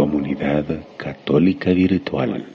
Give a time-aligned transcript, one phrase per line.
[0.00, 0.64] Comunidad
[0.96, 2.46] Católica Virtual.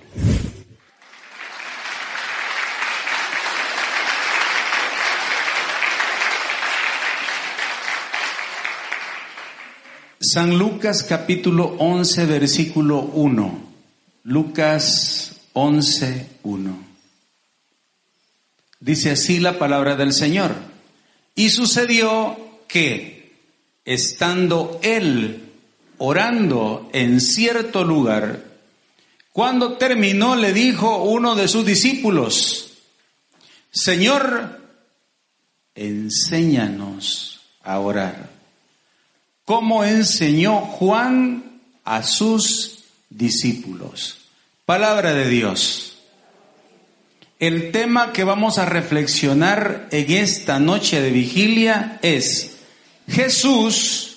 [10.20, 13.60] San Lucas capítulo 11 versículo 1.
[14.24, 16.80] Lucas 11, 1.
[18.80, 20.56] Dice así la palabra del Señor.
[21.36, 23.36] Y sucedió que,
[23.86, 25.44] estando él
[25.98, 28.44] orando en cierto lugar,
[29.32, 32.74] cuando terminó le dijo uno de sus discípulos,
[33.72, 34.62] Señor,
[35.76, 38.30] enséñanos a orar,
[39.44, 44.18] como enseñó Juan a sus discípulos.
[44.66, 45.98] Palabra de Dios.
[47.38, 52.56] El tema que vamos a reflexionar en esta noche de vigilia es
[53.10, 54.15] Jesús,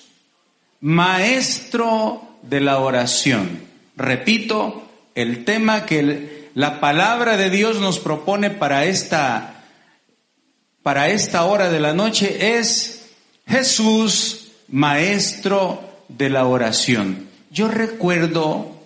[0.81, 3.63] maestro de la oración.
[3.97, 9.65] Repito, el tema que la palabra de Dios nos propone para esta,
[10.83, 13.11] para esta hora de la noche es
[13.47, 17.29] Jesús, maestro de la oración.
[17.51, 18.77] Yo recuerdo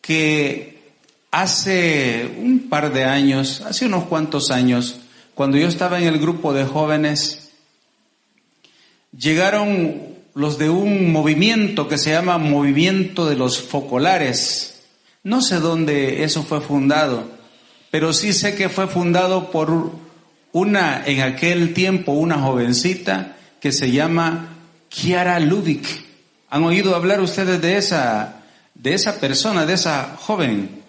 [0.00, 0.70] que
[1.30, 4.96] Hace un par de años, hace unos cuantos años,
[5.36, 7.52] cuando yo estaba en el grupo de jóvenes,
[9.16, 10.09] llegaron
[10.40, 14.82] los de un movimiento que se llama Movimiento de los Focolares.
[15.22, 17.24] No sé dónde eso fue fundado,
[17.90, 19.92] pero sí sé que fue fundado por
[20.52, 24.56] una, en aquel tiempo, una jovencita que se llama
[24.88, 25.86] Kiara Lubick.
[26.48, 28.42] ¿Han oído hablar ustedes de esa,
[28.74, 30.80] de esa persona, de esa joven?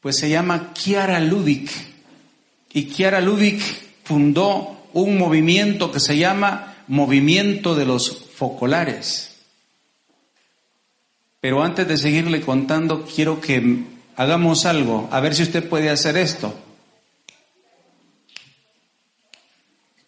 [0.00, 1.70] pues se llama Kiara Lubick.
[2.72, 3.60] Y Kiara Lubick
[4.04, 9.36] fundó un movimiento que se llama Movimiento de los Focolares.
[11.40, 13.84] Pero antes de seguirle contando, quiero que
[14.16, 16.52] hagamos algo, a ver si usted puede hacer esto.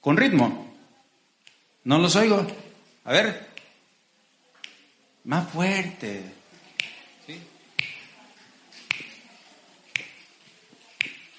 [0.00, 0.74] Con ritmo.
[1.84, 2.46] No los oigo.
[3.04, 3.48] A ver.
[5.24, 6.40] Más fuerte.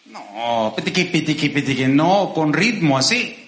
[0.06, 3.41] No, pitiqui, pitiqui, pitiqui, no, con ritmo así.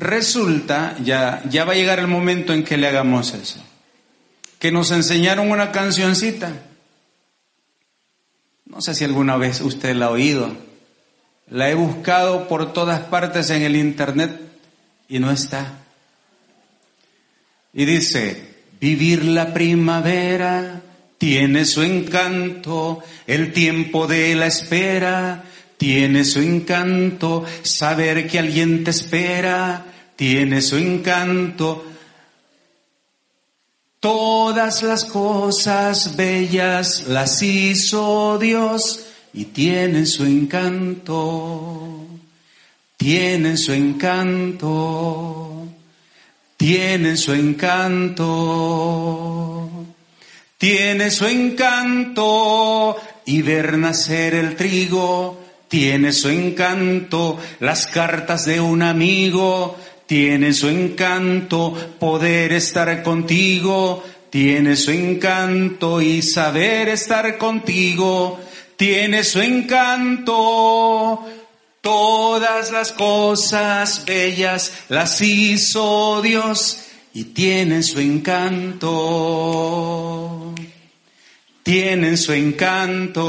[0.00, 3.62] Resulta, ya, ya va a llegar el momento en que le hagamos eso,
[4.58, 6.54] que nos enseñaron una cancioncita.
[8.64, 10.56] No sé si alguna vez usted la ha oído.
[11.50, 14.40] La he buscado por todas partes en el internet
[15.06, 15.80] y no está.
[17.74, 20.80] Y dice, Vivir la primavera
[21.18, 25.44] tiene su encanto, el tiempo de la espera
[25.80, 31.82] tiene su encanto, saber que alguien te espera tiene su encanto.
[33.98, 42.06] Todas las cosas bellas las hizo Dios y tienen su encanto,
[42.98, 45.40] tienen su encanto
[46.60, 48.26] tiene su encanto,
[50.58, 55.39] tiene su encanto y ver nacer el trigo,
[55.70, 64.76] tiene su encanto, las cartas de un amigo, tiene su encanto, poder estar contigo, tiene
[64.76, 68.38] su encanto y saber estar contigo,
[68.76, 71.24] tiene su encanto
[71.80, 78.94] Todas las cosas bellas las hizo Dios y tienen su encanto.
[81.62, 83.20] Tienen su encanto.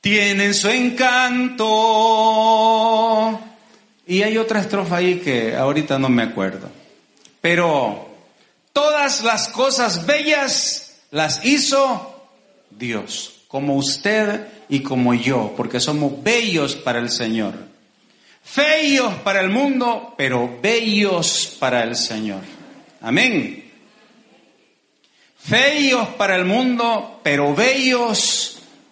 [0.00, 1.68] Tienen su encanto.
[4.06, 6.70] Y hay otra estrofa ahí que ahorita no me acuerdo.
[7.40, 8.08] Pero
[8.72, 12.28] todas las cosas bellas las hizo
[12.70, 17.54] Dios, como usted y como yo, porque somos bellos para el Señor.
[18.42, 22.40] Feos para el mundo, pero bellos para el Señor.
[23.00, 23.70] Amén.
[25.38, 28.49] Feos para el mundo, pero bellos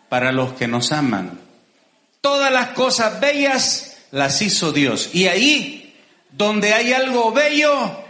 [0.09, 1.41] para los que nos aman.
[2.21, 5.11] Todas las cosas bellas las hizo Dios.
[5.13, 5.97] Y ahí,
[6.33, 8.05] donde hay algo bello,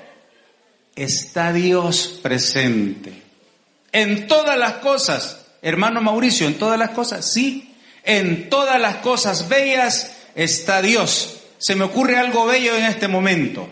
[0.97, 3.23] está Dios presente.
[3.93, 7.75] En todas las cosas hermano Mauricio, en todas las cosas, sí,
[8.05, 11.41] en todas las cosas bellas está Dios.
[11.59, 13.69] Se me ocurre algo bello en este momento.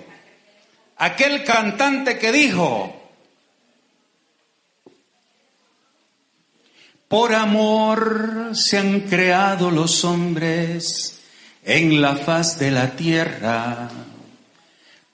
[0.98, 3.05] Aquel cantante que dijo,
[7.08, 11.20] por amor se han creado los hombres,
[11.64, 13.88] en la faz de la tierra.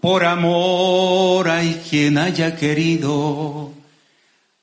[0.00, 3.72] Por amor hay quien haya querido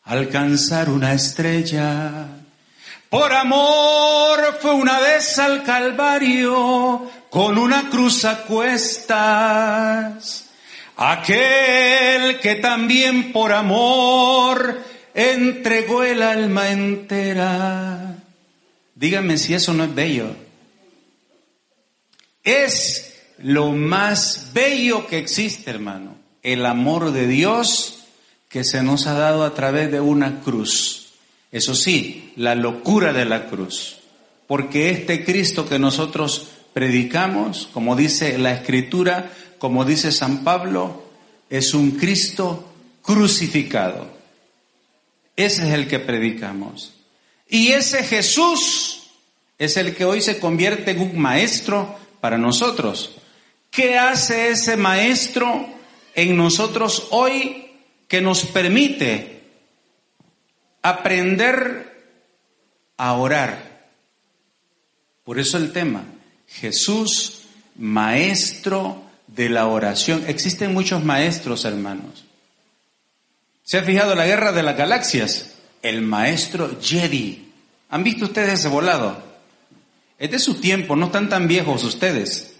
[0.03, 2.27] alcanzar una estrella.
[3.09, 10.45] Por amor fue una vez al Calvario con una cruz a cuestas.
[10.97, 18.17] Aquel que también por amor entregó el alma entera.
[18.95, 20.35] Díganme si eso no es bello.
[22.43, 26.15] Es lo más bello que existe, hermano.
[26.43, 28.05] El amor de Dios
[28.49, 31.13] que se nos ha dado a través de una cruz.
[31.51, 33.97] Eso sí, la locura de la cruz.
[34.47, 41.03] Porque este Cristo que nosotros predicamos, como dice la Escritura, como dice San Pablo,
[41.49, 42.71] es un Cristo
[43.01, 44.18] crucificado.
[45.39, 46.93] Ese es el que predicamos.
[47.47, 49.09] Y ese Jesús
[49.57, 53.15] es el que hoy se convierte en un maestro para nosotros.
[53.71, 55.65] ¿Qué hace ese maestro
[56.13, 57.71] en nosotros hoy
[58.09, 59.43] que nos permite
[60.81, 62.19] aprender
[62.97, 63.87] a orar?
[65.23, 66.03] Por eso el tema,
[66.47, 67.43] Jesús,
[67.77, 70.25] maestro de la oración.
[70.27, 72.25] Existen muchos maestros, hermanos.
[73.69, 75.51] ¿Se ha fijado la guerra de las galaxias?
[75.83, 77.51] El maestro Jedi.
[77.91, 79.21] ¿Han visto ustedes ese volado?
[80.17, 82.55] Es de su tiempo, no están tan viejos ustedes.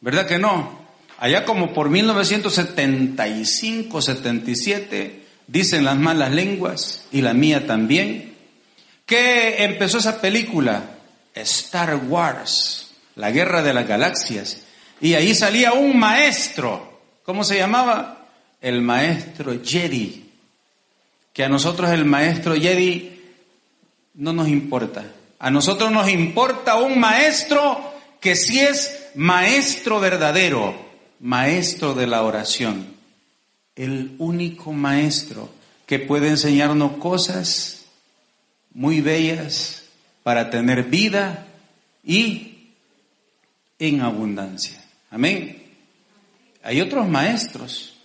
[0.00, 0.80] ¿Verdad que no?
[1.18, 8.34] Allá como por 1975, 77, dicen las malas lenguas, y la mía también,
[9.04, 10.84] que empezó esa película,
[11.34, 14.62] Star Wars, la guerra de las galaxias,
[15.02, 18.26] y ahí salía un maestro, ¿cómo se llamaba?
[18.62, 20.25] El maestro Jedi,
[21.36, 23.20] que a nosotros el maestro Jedi
[24.14, 25.04] no nos importa.
[25.38, 27.92] A nosotros nos importa un maestro
[28.22, 30.74] que sí es maestro verdadero,
[31.20, 32.86] maestro de la oración,
[33.74, 35.50] el único maestro
[35.84, 37.84] que puede enseñarnos cosas
[38.72, 39.82] muy bellas
[40.22, 41.46] para tener vida
[42.02, 42.70] y
[43.78, 44.82] en abundancia.
[45.10, 45.64] Amén.
[46.62, 47.95] Hay otros maestros.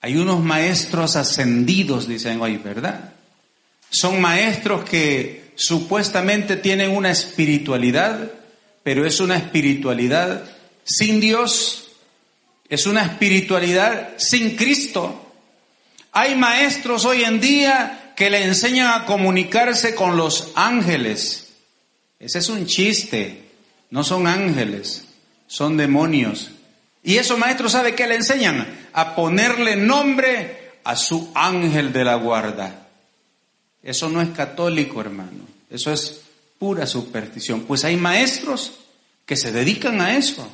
[0.00, 3.12] Hay unos maestros ascendidos, dicen hoy, ¿verdad?
[3.90, 8.30] Son maestros que supuestamente tienen una espiritualidad,
[8.82, 10.44] pero es una espiritualidad
[10.84, 11.90] sin Dios,
[12.68, 15.32] es una espiritualidad sin Cristo.
[16.12, 21.48] Hay maestros hoy en día que le enseñan a comunicarse con los ángeles.
[22.18, 23.50] Ese es un chiste,
[23.90, 25.04] no son ángeles,
[25.46, 26.52] son demonios.
[27.02, 28.66] Y esos maestros, ¿sabe qué le enseñan?
[28.92, 32.88] A ponerle nombre a su ángel de la guarda.
[33.82, 35.46] Eso no es católico, hermano.
[35.70, 36.22] Eso es
[36.58, 37.62] pura superstición.
[37.62, 38.72] Pues hay maestros
[39.24, 40.46] que se dedican a eso,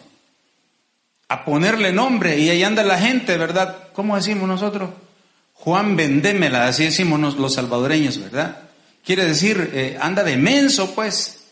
[1.29, 3.89] a ponerle nombre, y ahí anda la gente, ¿verdad?
[3.93, 4.91] ¿Cómo decimos nosotros?
[5.55, 8.59] Juan vendémela, así decimos los salvadoreños, ¿verdad?
[9.05, 11.47] Quiere decir, eh, anda de menso, pues,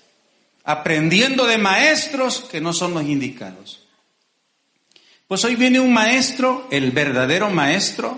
[0.64, 3.83] aprendiendo de maestros que no son los indicados.
[5.34, 8.16] Pues hoy viene un maestro, el verdadero maestro.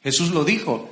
[0.00, 0.88] Jesús lo dijo.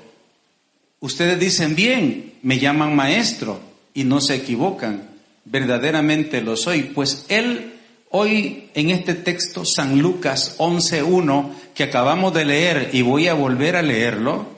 [0.99, 3.61] Ustedes dicen bien, me llaman maestro
[3.95, 5.11] y no se equivocan.
[5.45, 6.83] Verdaderamente lo soy.
[6.93, 7.75] Pues él
[8.11, 13.77] hoy en este texto, San Lucas 11.1, que acabamos de leer y voy a volver
[13.77, 14.49] a leerlo,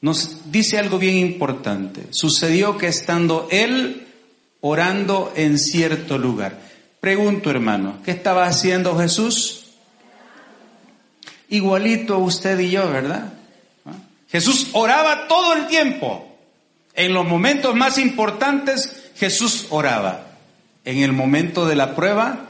[0.00, 2.04] nos dice algo bien importante.
[2.08, 4.06] Sucedió que estando él
[4.62, 6.58] orando en cierto lugar.
[7.00, 9.64] Pregunto, hermano, ¿qué estaba haciendo Jesús?
[11.48, 13.32] Igualito usted y yo, ¿verdad?
[13.84, 13.92] ¿Ah?
[14.28, 16.26] Jesús oraba todo el tiempo.
[16.94, 20.26] En los momentos más importantes, Jesús oraba.
[20.84, 22.46] En el momento de la prueba,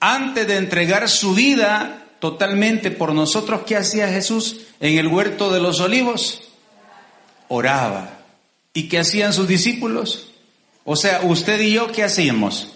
[0.00, 5.60] antes de entregar su vida totalmente por nosotros, ¿qué hacía Jesús en el huerto de
[5.60, 6.42] los olivos?
[7.48, 8.18] Oraba.
[8.74, 10.28] ¿Y qué hacían sus discípulos?
[10.84, 12.72] O sea, usted y yo, ¿qué hacíamos?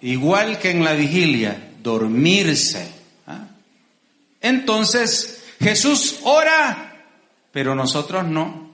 [0.00, 2.95] Igual que en la vigilia, dormirse.
[4.40, 7.04] Entonces, Jesús ora,
[7.52, 8.70] pero nosotros no.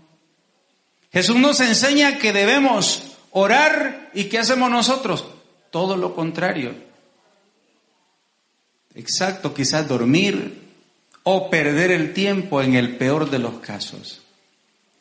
[1.12, 5.26] Jesús nos enseña que debemos orar y ¿qué hacemos nosotros?
[5.70, 6.74] Todo lo contrario.
[8.94, 10.60] Exacto, quizás dormir
[11.22, 14.22] o perder el tiempo en el peor de los casos.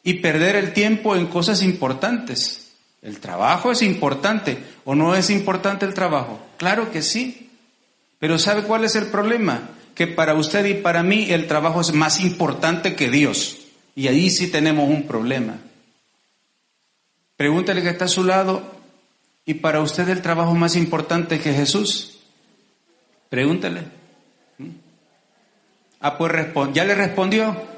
[0.04, 2.74] Y perder el tiempo en cosas importantes.
[3.02, 6.40] ¿El trabajo es importante o no es importante el trabajo?
[6.58, 7.50] Claro que sí.
[8.20, 9.70] Pero ¿sabe cuál es el problema?
[10.02, 13.60] Que para usted y para mí el trabajo es más importante que Dios.
[13.96, 15.60] Y ahí sí tenemos un problema.
[17.38, 18.64] Pregúntale que está a su lado,
[19.46, 22.20] ¿Y para usted el trabajo más importante que Jesús?
[23.30, 23.82] Pregúntele.
[24.58, 24.70] ¿Mm?
[26.00, 27.70] Ah, pues ¿ya le respondió?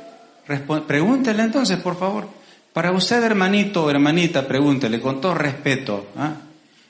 [0.87, 2.27] pregúntele entonces, por favor.
[2.73, 6.07] Para usted, hermanito o hermanita, pregúntele con todo respeto.
[6.17, 6.35] ¿ah?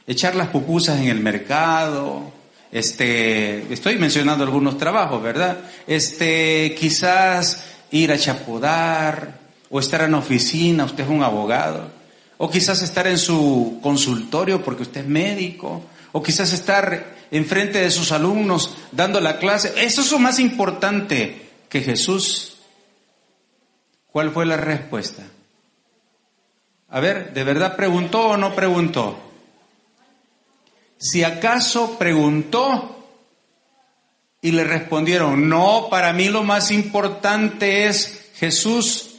[0.07, 2.31] Echar las pupusas en el mercado,
[2.73, 5.59] este, estoy mencionando algunos trabajos, ¿verdad?
[5.87, 11.89] Este, quizás ir a chapodar, o estar en oficina, usted es un abogado,
[12.37, 17.89] o quizás estar en su consultorio porque usted es médico, o quizás estar enfrente de
[17.89, 19.73] sus alumnos dando la clase.
[19.77, 22.57] Eso es lo más importante que Jesús.
[24.11, 25.23] ¿Cuál fue la respuesta?
[26.89, 29.32] A ver, ¿de verdad preguntó o no preguntó?
[31.03, 33.05] Si acaso preguntó
[34.41, 39.15] y le respondieron, no, para mí lo más importante es Jesús,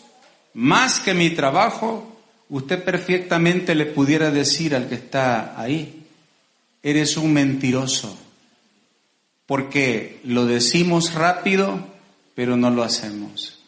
[0.55, 2.17] más que mi trabajo,
[2.49, 6.07] usted perfectamente le pudiera decir al que está ahí,
[6.83, 8.17] eres un mentiroso,
[9.45, 11.81] porque lo decimos rápido,
[12.35, 13.61] pero no lo hacemos.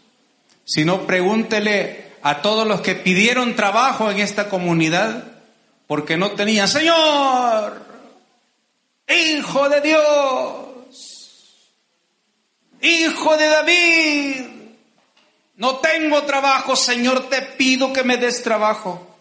[0.64, 5.36] Si no, pregúntele a todos los que pidieron trabajo en esta comunidad
[5.86, 7.85] porque no tenían, Señor,
[9.08, 11.72] Hijo de Dios,
[12.82, 14.46] Hijo de David,
[15.56, 19.16] no tengo trabajo, Señor, te pido que me des trabajo.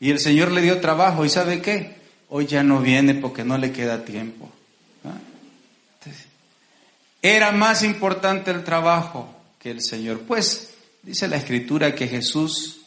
[0.00, 1.96] Y el Señor le dio trabajo y ¿sabe qué?
[2.28, 4.50] Hoy ya no viene porque no le queda tiempo.
[5.04, 5.18] ¿Ah?
[7.22, 10.20] Era más importante el trabajo que el Señor.
[10.20, 10.74] Pues
[11.08, 12.80] Dice la escritura que Jesús,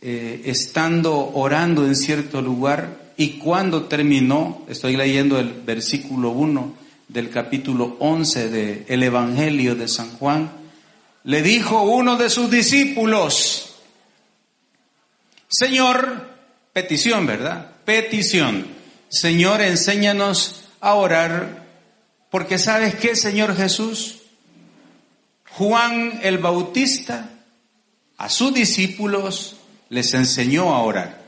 [0.00, 6.74] eh, estando orando en cierto lugar, y cuando terminó, estoy leyendo el versículo 1
[7.08, 10.50] del capítulo 11 del Evangelio de San Juan,
[11.24, 13.76] le dijo uno de sus discípulos,
[15.48, 16.28] Señor,
[16.72, 17.70] petición, ¿verdad?
[17.84, 18.66] Petición.
[19.08, 21.66] Señor, enséñanos a orar,
[22.30, 24.22] porque sabes qué, Señor Jesús,
[25.50, 27.30] Juan el Bautista
[28.16, 29.56] a sus discípulos
[29.88, 31.23] les enseñó a orar.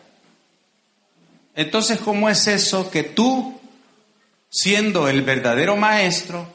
[1.56, 3.58] Entonces, ¿cómo es eso que tú,
[4.48, 6.46] siendo el verdadero maestro,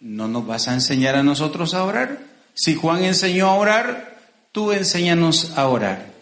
[0.00, 2.18] no nos vas a enseñar a nosotros a orar?
[2.52, 4.18] Si Juan enseñó a orar,
[4.52, 6.12] tú enséñanos a orar.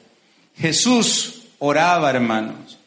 [0.57, 2.78] Jesús oraba, hermanos,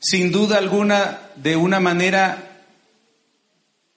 [0.00, 2.64] sin duda alguna, de una manera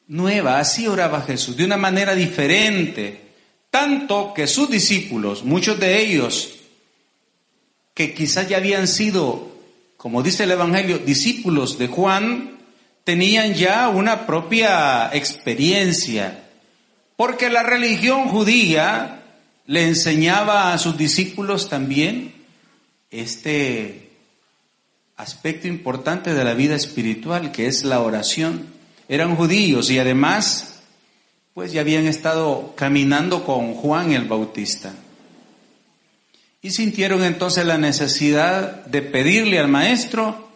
[0.07, 3.25] nueva, así oraba Jesús, de una manera diferente
[3.75, 6.53] tanto que sus discípulos, muchos de ellos,
[7.93, 9.51] que quizás ya habían sido,
[10.05, 12.59] como dice el Evangelio, discípulos de Juan,
[13.03, 16.43] tenían ya una propia experiencia,
[17.15, 19.23] porque la religión judía
[19.65, 22.35] le enseñaba a sus discípulos también
[23.09, 24.11] este
[25.17, 28.67] aspecto importante de la vida espiritual, que es la oración.
[29.09, 30.81] Eran judíos y además
[31.55, 34.93] pues ya habían estado caminando con Juan el Bautista.
[36.65, 40.49] Y sintieron entonces la necesidad de pedirle al maestro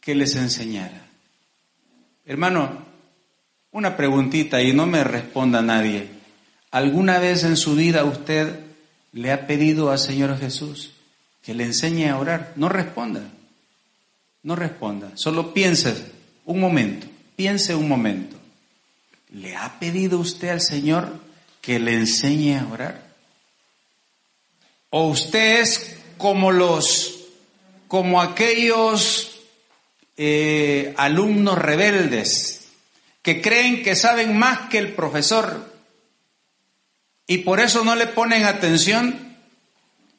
[0.00, 1.06] que les enseñara.
[2.26, 2.84] Hermano,
[3.70, 6.08] una preguntita y no me responda nadie.
[6.72, 8.64] ¿Alguna vez en su vida usted
[9.12, 10.90] le ha pedido al Señor Jesús
[11.40, 12.52] que le enseñe a orar?
[12.56, 13.22] No responda.
[14.42, 15.12] No responda.
[15.14, 16.04] Solo piense
[16.46, 17.06] un momento.
[17.36, 18.36] Piense un momento.
[19.30, 21.16] ¿Le ha pedido usted al Señor
[21.60, 23.11] que le enseñe a orar?
[24.94, 27.20] ¿O usted es como los,
[27.88, 29.40] como aquellos
[30.18, 32.68] eh, alumnos rebeldes
[33.22, 35.72] que creen que saben más que el profesor
[37.26, 39.34] y por eso no le ponen atención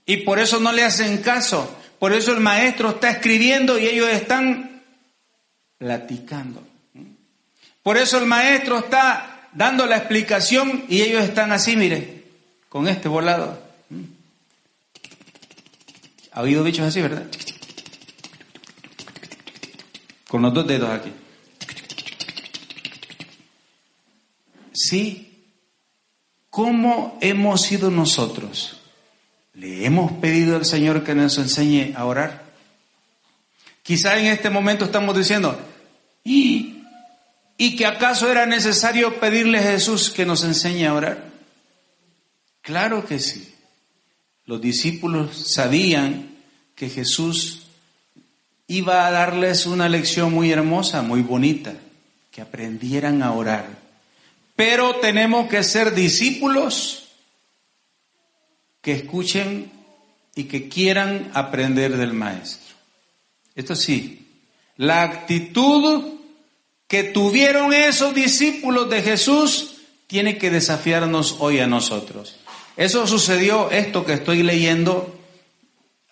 [0.08, 1.78] y por eso no le hacen caso?
[2.00, 4.82] Por eso el maestro está escribiendo y ellos están
[5.78, 6.64] platicando.
[7.84, 12.24] Por eso el maestro está dando la explicación y ellos están así, mire,
[12.70, 13.63] con este volado.
[16.34, 17.26] ¿Ha oído bichos así, verdad?
[20.28, 21.12] Con los dos dedos aquí.
[24.74, 25.30] Sí.
[26.50, 28.82] ¿Cómo hemos sido nosotros?
[29.54, 32.44] ¿Le hemos pedido al Señor que nos enseñe a orar?
[33.82, 35.60] Quizá en este momento estamos diciendo,
[36.24, 36.74] ¿y
[37.58, 41.24] ¿Y que acaso era necesario pedirle a Jesús que nos enseñe a orar?
[42.62, 43.53] Claro que sí.
[44.46, 46.38] Los discípulos sabían
[46.76, 47.64] que Jesús
[48.68, 51.74] iba a darles una lección muy hermosa, muy bonita,
[52.32, 53.68] que aprendieran a orar.
[54.56, 57.04] Pero tenemos que ser discípulos
[58.82, 59.72] que escuchen
[60.36, 62.76] y que quieran aprender del Maestro.
[63.56, 64.20] Esto sí,
[64.76, 66.14] La actitud
[66.88, 69.76] que tuvieron esos discípulos de Jesús
[70.08, 72.38] tiene que desafiarnos hoy a nosotros.
[72.76, 75.20] Eso sucedió, esto que estoy leyendo,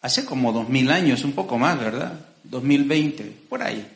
[0.02, 2.26] hace como dos mil años, un poco más, ¿verdad?
[2.44, 3.88] 2020, por ahí.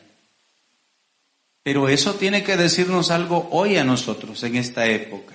[1.62, 5.34] Pero eso tiene que decirnos algo hoy a nosotros, en esta época.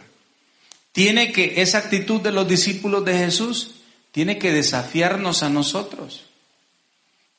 [0.91, 3.75] Tiene que, esa actitud de los discípulos de Jesús,
[4.11, 6.25] tiene que desafiarnos a nosotros.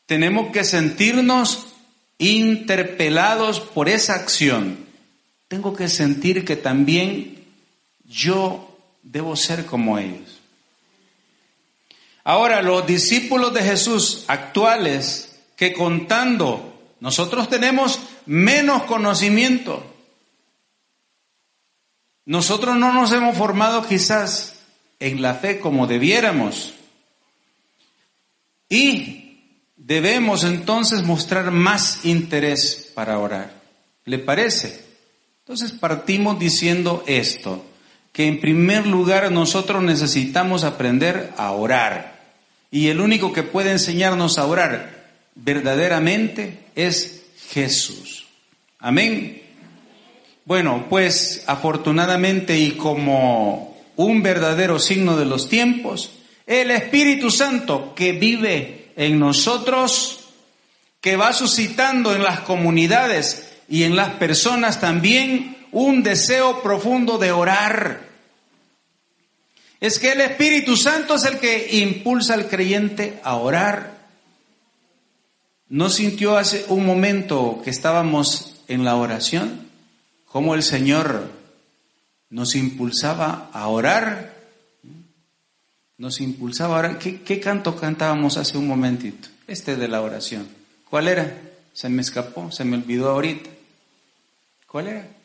[0.07, 1.67] Tenemos que sentirnos
[2.19, 4.87] interpelados por esa acción.
[5.49, 7.45] Tengo que sentir que también
[8.05, 8.72] yo
[9.03, 10.41] debo ser como ellos.
[12.25, 19.85] Ahora, los discípulos de Jesús actuales que contando nosotros tenemos menos conocimiento.
[22.25, 24.61] Nosotros no nos hemos formado quizás
[25.01, 26.75] en la fe como debiéramos.
[28.69, 33.53] Y debemos entonces mostrar más interés para orar.
[34.05, 34.85] ¿Le parece?
[35.41, 37.65] Entonces partimos diciendo esto,
[38.13, 42.21] que en primer lugar nosotros necesitamos aprender a orar.
[42.71, 45.03] Y el único que puede enseñarnos a orar
[45.35, 48.27] verdaderamente es Jesús.
[48.79, 49.43] Amén.
[50.45, 56.13] Bueno, pues afortunadamente y como un verdadero signo de los tiempos,
[56.47, 60.21] el Espíritu Santo que vive en nosotros,
[61.01, 67.33] que va suscitando en las comunidades y en las personas también un deseo profundo de
[67.33, 68.03] orar.
[69.81, 73.99] Es que el Espíritu Santo es el que impulsa al creyente a orar.
[75.69, 79.67] ¿No sintió hace un momento que estábamos en la oración?
[80.27, 81.31] Cómo el Señor
[82.31, 84.35] nos impulsaba a orar.
[85.97, 86.99] Nos impulsaba a orar.
[86.99, 89.29] ¿Qué, ¿Qué, canto cantábamos hace un momentito?
[89.47, 90.47] Este de la oración.
[90.89, 91.41] ¿Cuál era?
[91.73, 93.51] Se me escapó, se me olvidó ahorita.
[94.67, 95.22] ¿Cuál era?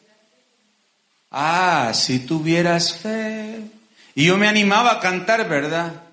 [1.31, 3.61] Ah, si tuvieras fe.
[4.15, 6.03] Y yo me animaba a cantar, ¿verdad?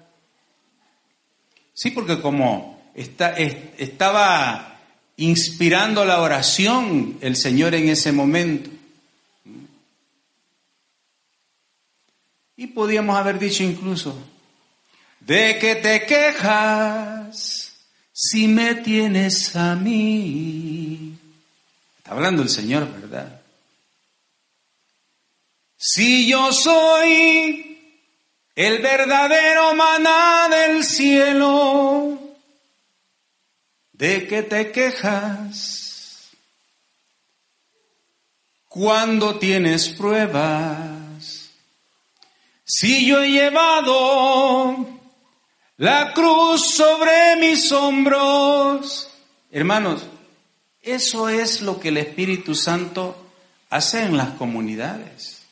[1.72, 4.78] Sí, porque como estaba
[5.16, 8.70] inspirando la oración el Señor en ese momento.
[12.56, 14.16] Y podíamos haber dicho incluso,
[15.20, 17.72] ¿de qué te quejas
[18.12, 21.18] si me tienes a mí?
[21.98, 23.40] Está hablando el Señor, ¿verdad?
[25.86, 27.78] Si yo soy
[28.54, 32.18] el verdadero maná del cielo,
[33.92, 36.30] ¿De qué te quejas
[38.66, 41.50] cuando tienes pruebas?
[42.64, 44.88] Si yo he llevado
[45.76, 49.08] la cruz sobre mis hombros.
[49.52, 50.06] Hermanos,
[50.82, 53.16] eso es lo que el Espíritu Santo
[53.70, 55.43] hace en las comunidades.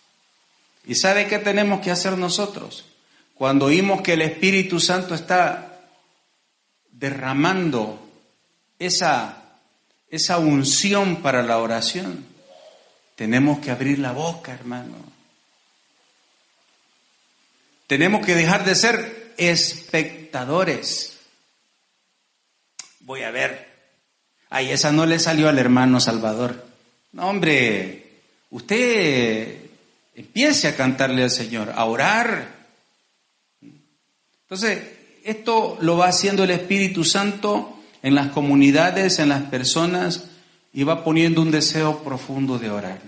[0.84, 2.84] ¿Y sabe qué tenemos que hacer nosotros?
[3.34, 5.80] Cuando oímos que el Espíritu Santo está
[6.90, 7.98] derramando
[8.78, 9.42] esa,
[10.10, 12.26] esa unción para la oración,
[13.16, 14.94] tenemos que abrir la boca, hermano.
[17.86, 21.18] Tenemos que dejar de ser espectadores.
[23.00, 23.70] Voy a ver.
[24.50, 26.66] Ay, esa no le salió al hermano Salvador.
[27.12, 29.61] No, hombre, usted
[30.14, 32.48] empiece a cantarle al Señor, a orar.
[34.42, 34.82] Entonces,
[35.24, 40.24] esto lo va haciendo el Espíritu Santo en las comunidades, en las personas,
[40.72, 43.00] y va poniendo un deseo profundo de orar.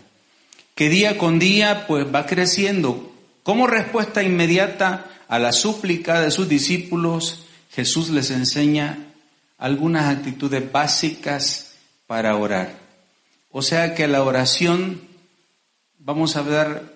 [0.75, 3.13] Que día con día pues va creciendo.
[3.43, 8.99] Como respuesta inmediata a la súplica de sus discípulos, Jesús les enseña
[9.59, 11.75] algunas actitudes básicas
[12.07, 12.79] para orar.
[13.51, 15.01] O sea que la oración,
[15.99, 16.94] vamos a ver,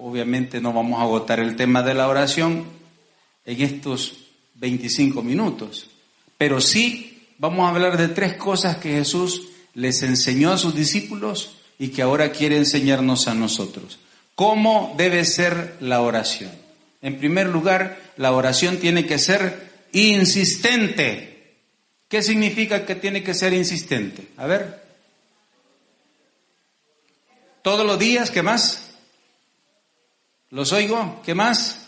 [0.00, 2.64] obviamente no vamos a agotar el tema de la oración
[3.44, 4.18] en estos
[4.54, 5.90] 25 minutos,
[6.38, 11.56] pero sí vamos a hablar de tres cosas que Jesús les enseñó a sus discípulos
[11.78, 13.98] y que ahora quiere enseñarnos a nosotros.
[14.34, 16.50] ¿Cómo debe ser la oración?
[17.02, 21.56] En primer lugar, la oración tiene que ser insistente.
[22.08, 24.28] ¿Qué significa que tiene que ser insistente?
[24.36, 24.82] A ver.
[27.62, 28.89] Todos los días, ¿qué más?
[30.50, 31.20] ¿Los oigo?
[31.24, 31.86] ¿Qué más?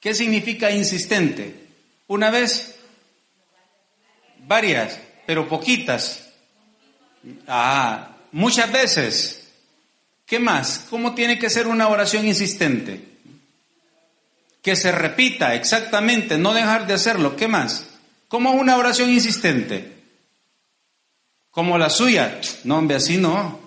[0.00, 1.68] ¿Qué significa insistente?
[2.06, 2.76] ¿Una vez?
[4.46, 6.28] Varias, pero poquitas.
[7.46, 9.48] Ah, muchas veces.
[10.26, 10.86] ¿Qué más?
[10.90, 13.02] ¿Cómo tiene que ser una oración insistente?
[14.62, 17.36] Que se repita exactamente, no dejar de hacerlo.
[17.36, 17.86] ¿Qué más?
[18.28, 19.94] ¿Cómo una oración insistente?
[21.54, 22.40] como la suya.
[22.64, 23.60] No, hombre, así no.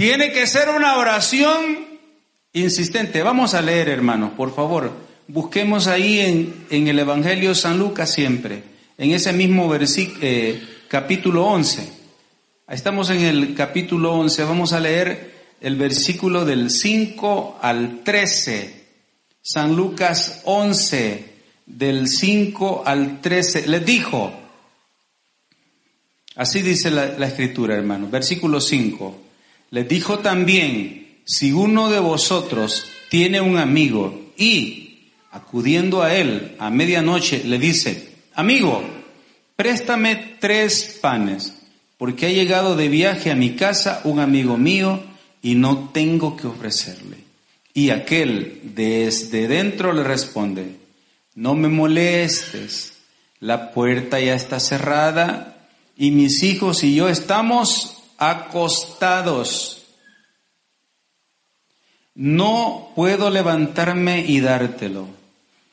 [0.00, 1.86] Tiene que ser una oración
[2.54, 3.22] insistente.
[3.22, 4.90] Vamos a leer, hermanos, por favor.
[5.28, 8.62] Busquemos ahí en, en el Evangelio San Lucas siempre,
[8.96, 10.58] en ese mismo versículo, eh,
[10.88, 11.92] capítulo 11.
[12.68, 18.86] Estamos en el capítulo 11, vamos a leer el versículo del 5 al 13.
[19.42, 21.34] San Lucas 11,
[21.66, 23.68] del 5 al 13.
[23.68, 24.32] Les dijo,
[26.36, 29.26] así dice la, la escritura, hermano, versículo 5.
[29.70, 36.70] Les dijo también, si uno de vosotros tiene un amigo y, acudiendo a él a
[36.70, 38.82] medianoche, le dice, amigo,
[39.54, 41.54] préstame tres panes,
[41.98, 45.02] porque ha llegado de viaje a mi casa un amigo mío
[45.40, 47.18] y no tengo que ofrecerle.
[47.72, 50.76] Y aquel desde dentro le responde,
[51.36, 52.94] no me molestes,
[53.38, 59.82] la puerta ya está cerrada y mis hijos y yo estamos acostados.
[62.14, 65.08] No puedo levantarme y dártelo.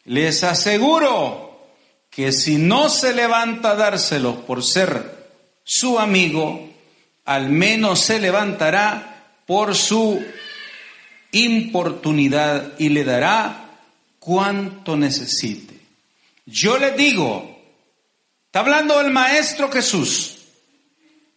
[0.05, 1.67] Les aseguro
[2.09, 5.27] que si no se levanta a dárselo por ser
[5.63, 6.69] su amigo,
[7.25, 10.23] al menos se levantará por su
[11.33, 13.71] importunidad y le dará
[14.19, 15.75] cuanto necesite.
[16.45, 17.61] Yo le digo,
[18.45, 20.36] está hablando el Maestro Jesús,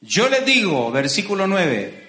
[0.01, 2.09] yo le digo, versículo 9,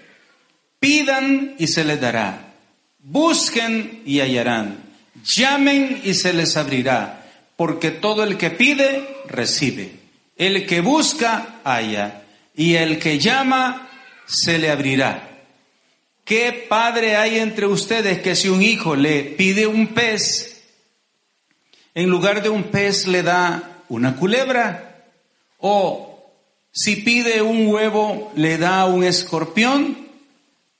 [0.80, 2.54] pidan y se les dará,
[2.99, 4.77] busquen y hallarán,
[5.23, 7.25] llamen y se les abrirá,
[7.58, 9.91] porque todo el que pide, recibe,
[10.38, 12.23] el que busca, halla,
[12.56, 13.89] y el que llama,
[14.25, 15.30] se le abrirá.
[16.23, 20.63] ¿Qué padre hay entre ustedes que si un hijo le pide un pez,
[21.93, 25.06] en lugar de un pez le da una culebra?
[25.58, 26.11] ¿O
[26.71, 30.07] si pide un huevo, le da un escorpión.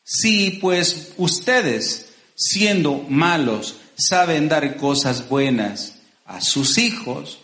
[0.04, 7.40] Si pues ustedes, siendo malos, saben dar cosas buenas a sus hijos,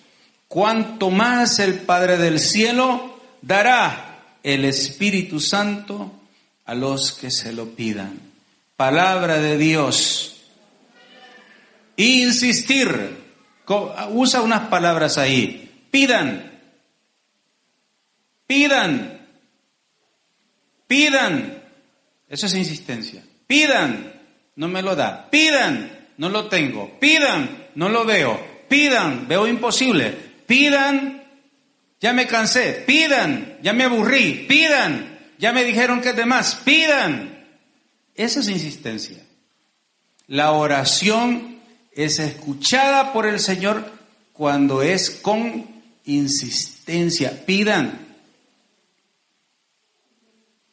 [0.47, 6.12] cuanto más el Padre del cielo dará el Espíritu Santo
[6.65, 8.19] a los que se lo pidan.
[8.77, 10.41] Palabra de Dios.
[11.97, 13.25] Insistir.
[14.12, 15.86] Usa unas palabras ahí.
[15.91, 16.57] Pidan
[18.47, 19.27] Pidan.
[20.88, 21.63] Pidan.
[22.27, 23.21] Eso es insistencia.
[23.45, 24.13] Pidan.
[24.55, 25.29] No me lo da.
[25.29, 26.07] Pidan.
[26.17, 26.97] No lo tengo.
[26.99, 27.67] Pidan.
[27.75, 28.39] No lo veo.
[28.69, 29.27] Pidan.
[29.27, 30.12] Veo imposible.
[30.47, 31.23] Pidan.
[31.99, 32.83] Ya me cansé.
[32.88, 33.57] Pidan.
[33.62, 34.45] Ya me aburrí.
[34.47, 35.19] Pidan.
[35.38, 36.55] Ya me dijeron que es de más.
[36.55, 37.45] Pidan.
[38.15, 39.17] Esa es insistencia.
[40.25, 41.60] La oración
[41.91, 43.86] es escuchada por el Señor
[44.33, 45.67] cuando es con
[46.05, 47.45] insistencia.
[47.45, 48.07] Pidan.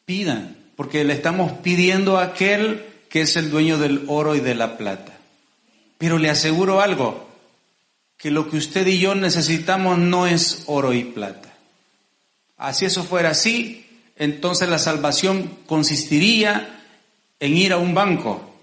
[0.05, 4.55] Pidan, porque le estamos pidiendo a aquel que es el dueño del oro y de
[4.55, 5.17] la plata.
[5.97, 7.27] Pero le aseguro algo,
[8.17, 11.53] que lo que usted y yo necesitamos no es oro y plata.
[12.57, 16.83] Así eso fuera así, entonces la salvación consistiría
[17.39, 18.55] en ir a un banco.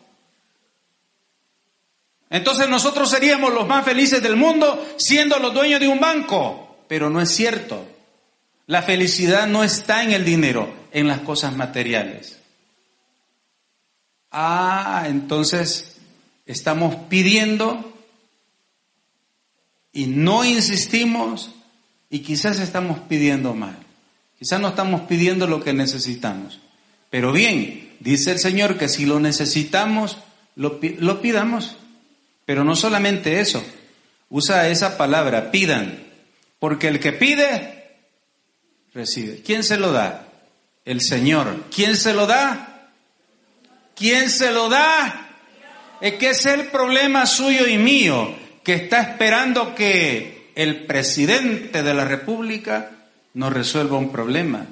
[2.30, 7.10] Entonces nosotros seríamos los más felices del mundo siendo los dueños de un banco, pero
[7.10, 7.86] no es cierto.
[8.66, 12.38] La felicidad no está en el dinero, en las cosas materiales.
[14.30, 15.96] Ah, entonces
[16.46, 17.92] estamos pidiendo
[19.92, 21.50] y no insistimos
[22.08, 23.76] y quizás estamos pidiendo mal.
[24.38, 26.60] Quizás no estamos pidiendo lo que necesitamos.
[27.10, 30.18] Pero bien, dice el Señor que si lo necesitamos,
[30.56, 31.76] lo, lo pidamos.
[32.46, 33.62] Pero no solamente eso.
[34.30, 36.02] Usa esa palabra, pidan.
[36.58, 37.98] Porque el que pide,
[38.94, 39.42] recibe.
[39.44, 40.31] ¿Quién se lo da?
[40.84, 41.64] El Señor.
[41.74, 42.90] ¿Quién se lo da?
[43.94, 45.28] ¿Quién se lo da?
[46.00, 51.94] Es que es el problema suyo y mío, que está esperando que el presidente de
[51.94, 52.90] la República
[53.34, 54.66] nos resuelva un problema.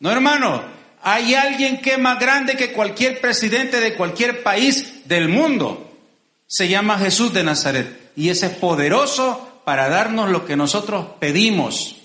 [0.00, 0.62] No, hermano,
[1.02, 5.98] hay alguien que es más grande que cualquier presidente de cualquier país del mundo.
[6.46, 11.96] Se llama Jesús de Nazaret y ese es poderoso para darnos lo que nosotros pedimos.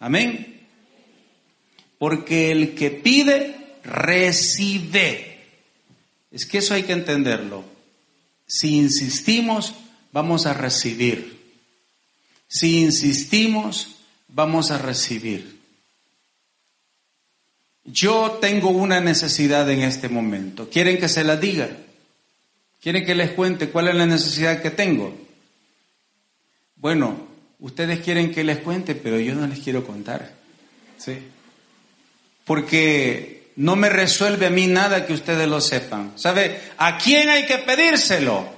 [0.00, 0.53] Amén.
[2.04, 5.38] Porque el que pide, recibe.
[6.30, 7.64] Es que eso hay que entenderlo.
[8.46, 9.72] Si insistimos,
[10.12, 11.40] vamos a recibir.
[12.46, 13.96] Si insistimos,
[14.28, 15.58] vamos a recibir.
[17.84, 20.68] Yo tengo una necesidad en este momento.
[20.68, 21.70] ¿Quieren que se la diga?
[22.82, 25.16] ¿Quieren que les cuente cuál es la necesidad que tengo?
[26.76, 30.34] Bueno, Ustedes quieren que les cuente, pero yo no les quiero contar.
[30.98, 31.16] ¿Sí?
[32.44, 36.12] Porque no me resuelve a mí nada que ustedes lo sepan.
[36.16, 36.60] ¿Sabe?
[36.76, 38.48] ¿A quién hay que pedírselo?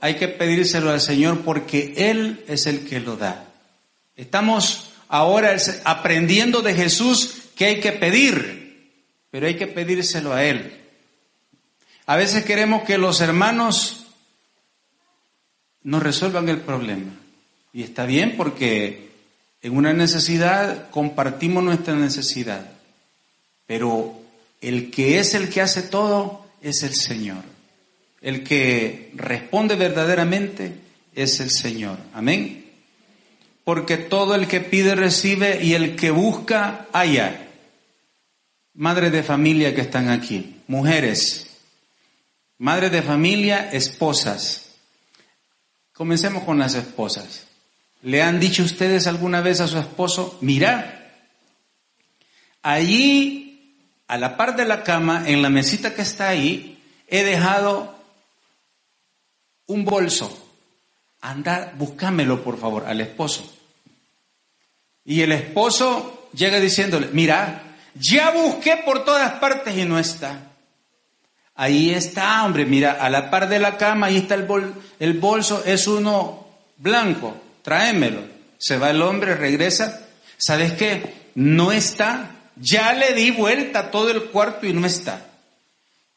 [0.00, 3.46] Hay que pedírselo al Señor porque Él es el que lo da.
[4.16, 8.92] Estamos ahora aprendiendo de Jesús que hay que pedir,
[9.30, 10.80] pero hay que pedírselo a Él.
[12.06, 14.06] A veces queremos que los hermanos
[15.82, 17.12] nos resuelvan el problema.
[17.72, 19.10] Y está bien porque
[19.62, 22.77] en una necesidad compartimos nuestra necesidad.
[23.68, 24.18] Pero
[24.62, 27.44] el que es el que hace todo es el Señor.
[28.22, 30.72] El que responde verdaderamente
[31.14, 31.98] es el Señor.
[32.14, 32.64] Amén.
[33.64, 37.46] Porque todo el que pide recibe y el que busca halla.
[38.72, 41.48] Madres de familia que están aquí, mujeres,
[42.56, 44.70] madres de familia, esposas.
[45.92, 47.46] Comencemos con las esposas.
[48.02, 51.12] ¿Le han dicho ustedes alguna vez a su esposo, mira,
[52.62, 53.47] allí
[54.08, 57.94] a la par de la cama, en la mesita que está ahí, he dejado
[59.66, 60.46] un bolso.
[61.20, 63.52] Anda, búscamelo por favor al esposo.
[65.04, 70.52] Y el esposo llega diciéndole, mira, ya busqué por todas partes y no está.
[71.54, 74.46] Ahí está, hombre, mira, a la par de la cama, ahí está el,
[75.00, 78.22] el bolso, es uno blanco, tráemelo.
[78.58, 80.06] Se va el hombre, regresa.
[80.36, 81.30] ¿Sabes qué?
[81.34, 82.37] No está.
[82.60, 85.26] Ya le di vuelta a todo el cuarto y no está.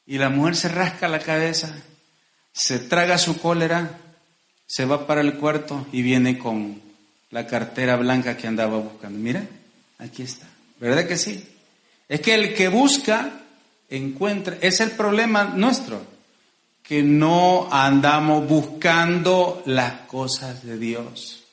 [0.05, 1.73] Y la mujer se rasca la cabeza,
[2.51, 3.99] se traga su cólera,
[4.65, 6.81] se va para el cuarto y viene con
[7.29, 9.19] la cartera blanca que andaba buscando.
[9.19, 9.43] Mira,
[9.99, 10.47] aquí está.
[10.79, 11.47] ¿Verdad que sí?
[12.09, 13.31] Es que el que busca,
[13.89, 14.57] encuentra.
[14.61, 16.01] Es el problema nuestro,
[16.81, 21.43] que no andamos buscando las cosas de Dios.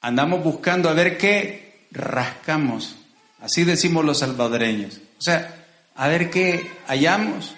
[0.00, 1.63] Andamos buscando a ver qué
[1.94, 2.96] rascamos.
[3.40, 5.00] Así decimos los salvadoreños.
[5.18, 7.54] O sea, a ver qué hallamos.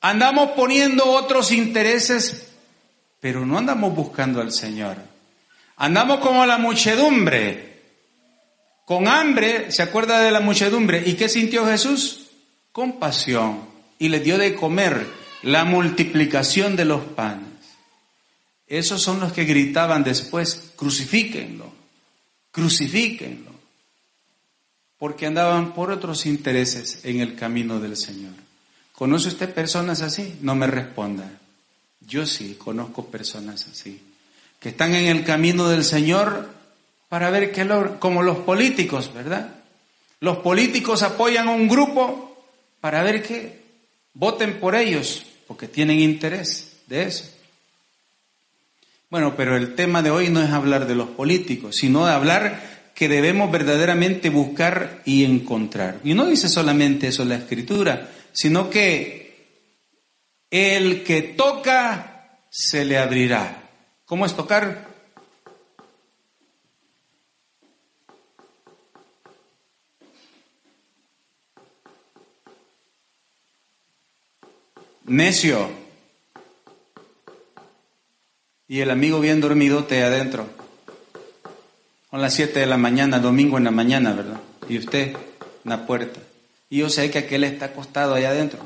[0.00, 2.52] Andamos poniendo otros intereses,
[3.20, 4.96] pero no andamos buscando al Señor.
[5.76, 7.82] Andamos como la muchedumbre,
[8.84, 11.02] con hambre, ¿se acuerda de la muchedumbre?
[11.04, 12.26] ¿Y qué sintió Jesús?
[12.70, 13.60] Compasión.
[13.98, 15.06] Y le dio de comer
[15.42, 17.48] la multiplicación de los panes.
[18.66, 21.73] Esos son los que gritaban después, crucifíquenlo
[22.54, 23.50] crucifíquenlo,
[24.96, 28.32] porque andaban por otros intereses en el camino del Señor.
[28.92, 30.36] ¿Conoce usted personas así?
[30.40, 31.28] No me responda.
[32.00, 34.00] Yo sí conozco personas así,
[34.60, 36.48] que están en el camino del Señor
[37.08, 39.56] para ver qué logran, como los políticos, ¿verdad?
[40.20, 42.46] Los políticos apoyan a un grupo
[42.80, 43.62] para ver que
[44.12, 47.33] voten por ellos, porque tienen interés de eso.
[49.14, 52.90] Bueno, pero el tema de hoy no es hablar de los políticos, sino de hablar
[52.96, 56.00] que debemos verdaderamente buscar y encontrar.
[56.02, 59.70] Y no dice solamente eso la escritura, sino que
[60.50, 63.70] el que toca se le abrirá.
[64.04, 64.88] ¿Cómo es tocar?
[75.04, 75.83] Necio.
[78.74, 80.48] Y el amigo bien dormido te adentro.
[82.10, 84.40] Son las 7 de la mañana, domingo en la mañana, ¿verdad?
[84.68, 86.18] Y usted en la puerta.
[86.68, 88.58] Y yo sé que aquel está acostado allá adentro.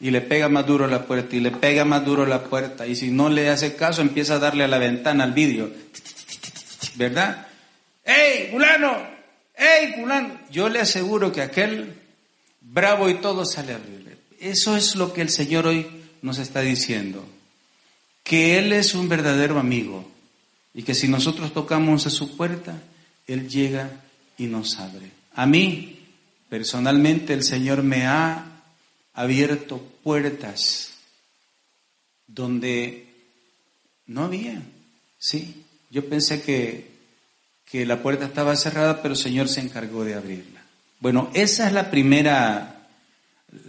[0.00, 2.84] Y le pega más duro la puerta, y le pega más duro la puerta.
[2.88, 5.70] Y si no le hace caso, empieza a darle a la ventana al vidrio.
[6.96, 7.46] ¿Verdad?
[8.04, 8.96] ¡Ey, fulano!
[9.56, 10.40] ¡Ey, fulano!
[10.50, 11.94] Yo le aseguro que aquel
[12.60, 14.16] bravo y todo sale a abrirle.
[14.40, 15.86] Eso es lo que el Señor hoy
[16.22, 17.24] nos está diciendo
[18.24, 20.10] que Él es un verdadero amigo
[20.72, 22.82] y que si nosotros tocamos a su puerta,
[23.28, 24.00] Él llega
[24.36, 25.10] y nos abre.
[25.34, 26.00] A mí,
[26.48, 28.46] personalmente, el Señor me ha
[29.12, 30.94] abierto puertas
[32.26, 33.06] donde
[34.06, 34.60] no había.
[35.18, 36.90] Sí, yo pensé que,
[37.70, 40.64] que la puerta estaba cerrada, pero el Señor se encargó de abrirla.
[40.98, 42.88] Bueno, esa es la primera,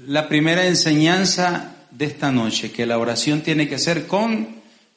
[0.08, 4.48] la primera enseñanza de esta noche, que la oración tiene que ser con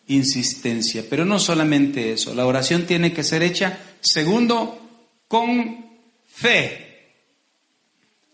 [0.08, 1.04] insistencia.
[1.08, 4.80] Pero no solamente eso, la oración tiene que ser hecha, segundo,
[5.28, 5.86] con
[6.26, 7.12] fe.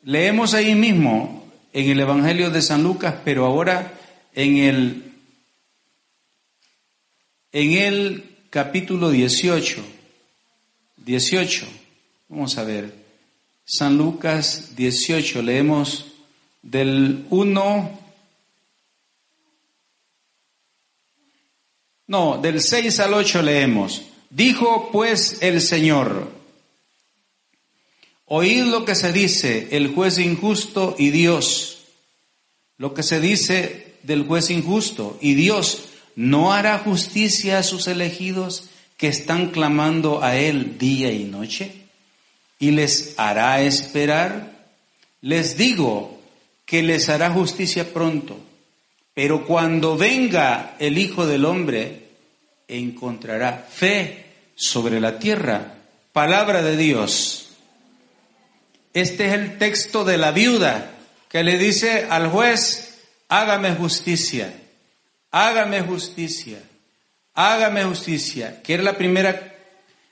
[0.05, 3.95] Leemos ahí mismo en el Evangelio de San Lucas, pero ahora
[4.35, 5.13] en el,
[7.53, 9.85] en el capítulo 18.
[11.05, 11.67] 18.
[12.29, 12.95] Vamos a ver.
[13.65, 15.43] San Lucas 18.
[15.43, 16.13] Leemos
[16.63, 18.04] del 1
[22.07, 24.03] No, del 6 al 8 leemos.
[24.31, 26.29] Dijo pues el Señor,
[28.27, 31.85] oíd lo que se dice el juez injusto y Dios,
[32.77, 35.85] lo que se dice del juez injusto y Dios
[36.17, 38.65] no hará justicia a sus elegidos
[38.97, 41.85] que están clamando a Él día y noche
[42.59, 44.69] y les hará esperar.
[45.21, 46.19] Les digo
[46.67, 48.39] que les hará justicia pronto,
[49.15, 52.09] pero cuando venga el Hijo del Hombre,
[52.67, 55.75] encontrará fe sobre la tierra.
[56.13, 57.51] Palabra de Dios.
[58.93, 60.91] Este es el texto de la viuda
[61.29, 64.53] que le dice al juez, hágame justicia,
[65.31, 66.59] hágame justicia,
[67.35, 69.57] hágame justicia, que era la primera,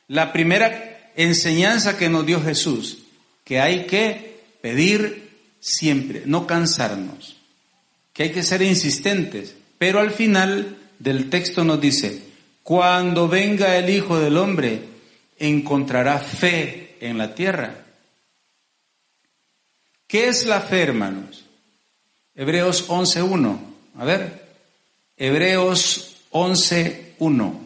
[0.09, 3.05] la primera enseñanza que nos dio Jesús,
[3.45, 7.37] que hay que pedir siempre, no cansarnos,
[8.13, 12.23] que hay que ser insistentes, pero al final del texto nos dice,
[12.63, 14.83] cuando venga el Hijo del Hombre,
[15.39, 17.85] encontrará fe en la tierra.
[20.07, 21.45] ¿Qué es la fe, hermanos?
[22.35, 23.59] Hebreos 11.1.
[23.99, 24.47] A ver,
[25.17, 27.59] Hebreos 11.1.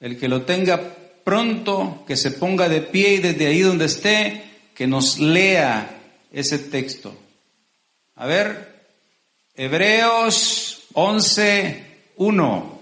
[0.00, 4.44] El que lo tenga pronto, que se ponga de pie y desde ahí donde esté,
[4.74, 5.98] que nos lea
[6.32, 7.16] ese texto.
[8.14, 8.75] A ver,
[9.56, 12.78] Hebreos 11.1.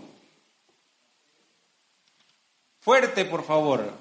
[2.81, 3.93] Fuerte, por favor.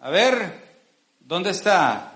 [0.00, 0.54] A ver,
[1.18, 2.14] ¿dónde está?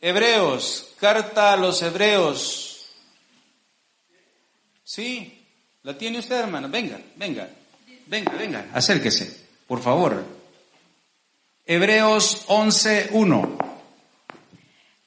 [0.00, 2.86] Hebreos, carta a los hebreos.
[4.84, 5.46] ¿Sí?
[5.82, 6.68] ¿La tiene usted, hermana?
[6.68, 7.50] Venga, venga,
[8.06, 10.24] venga, venga, acérquese, por favor.
[11.66, 13.59] Hebreos 11.1.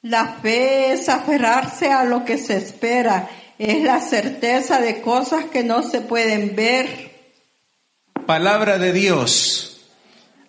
[0.04, 3.26] La fe es aferrarse a lo que se espera
[3.58, 7.10] es la certeza de cosas que no se pueden ver.
[8.26, 9.80] Palabra de Dios.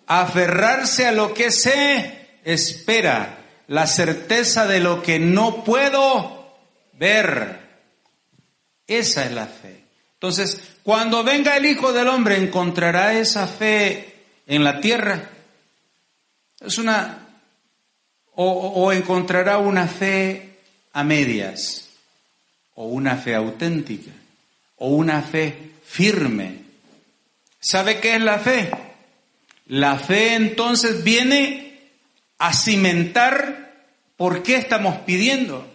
[0.06, 3.38] Aferrarse a lo que se espera,
[3.68, 6.54] la certeza de lo que no puedo
[6.92, 7.60] ver.
[8.86, 9.84] Esa es la fe.
[10.12, 15.30] Entonces, cuando venga el Hijo del Hombre, ¿encontrará esa fe en la tierra?
[16.60, 17.25] Es una...
[18.36, 20.50] o, encontrará una fe
[20.92, 21.88] a medias
[22.74, 24.12] o una fe auténtica
[24.76, 26.58] o una fe firme.
[27.58, 28.70] ¿Sabe qué es la fe?
[29.66, 31.80] La fe entonces viene
[32.38, 33.74] a cimentar
[34.16, 35.66] por qué estamos pidiendo.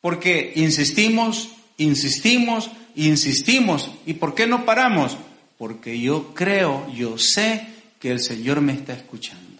[0.00, 3.90] Porque insistimos, insistimos, insistimos.
[4.06, 5.18] ¿Y por qué no paramos?
[5.58, 7.66] Porque yo creo, yo sé
[8.00, 9.51] que el Señor me está escuchando.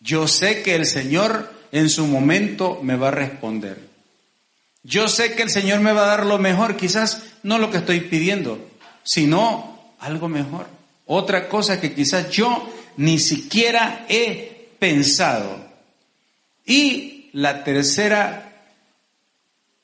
[0.00, 3.78] Yo sé que el Señor en su momento me va a responder.
[4.82, 7.78] Yo sé que el Señor me va a dar lo mejor, quizás no lo que
[7.78, 8.58] estoy pidiendo,
[9.02, 10.66] sino algo mejor.
[11.06, 15.68] Otra cosa que quizás yo ni siquiera he pensado.
[16.64, 18.64] Y la tercera,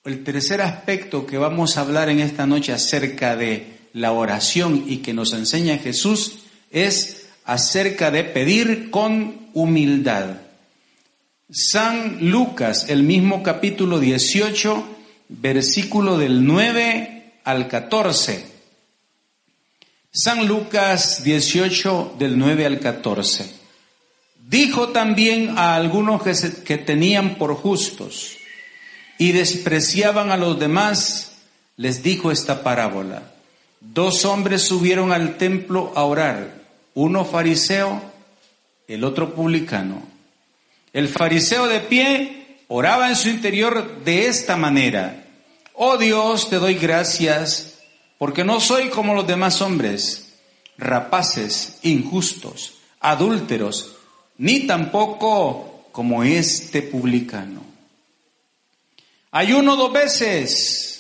[0.05, 4.99] el tercer aspecto que vamos a hablar en esta noche acerca de la oración y
[4.99, 6.39] que nos enseña Jesús
[6.71, 10.41] es acerca de pedir con humildad.
[11.49, 14.85] San Lucas, el mismo capítulo 18,
[15.29, 18.45] versículo del 9 al 14.
[20.11, 23.49] San Lucas 18, del 9 al 14.
[24.49, 28.37] Dijo también a algunos que, que tenían por justos
[29.19, 31.33] y despreciaban a los demás,
[31.77, 33.23] les dijo esta parábola.
[33.81, 36.66] Dos hombres subieron al templo a orar,
[36.97, 38.01] uno fariseo,
[38.89, 40.03] el otro publicano.
[40.95, 45.27] El fariseo de pie oraba en su interior de esta manera.
[45.75, 47.81] Oh Dios, te doy gracias
[48.17, 50.39] porque no soy como los demás hombres,
[50.79, 53.97] rapaces, injustos, adúlteros,
[54.39, 57.61] ni tampoco como este publicano.
[59.33, 60.96] Ayuno dos veces,